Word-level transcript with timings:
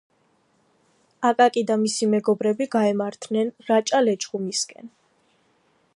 აკაკი 1.29 1.63
და 1.71 1.77
მისი 1.81 2.09
მეგობრები 2.15 2.69
გაემართნენ 2.77 3.53
რაჭა-ლეჩხუმისკენ 3.69 4.91